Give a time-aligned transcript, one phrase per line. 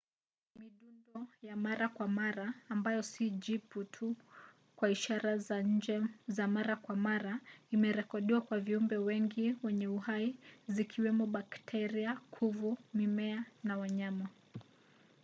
[0.55, 4.15] midundo ya mara kwa mara ambayo si jibu tu
[4.75, 7.39] kwa ishara za nje za mara kwa mara
[7.71, 10.35] imerekodiwa kwa viumbe wengi wenye uhai
[10.67, 14.29] zikiwemo bakteria kuvu mimea na wanyama,